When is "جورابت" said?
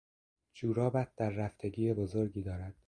0.53-1.15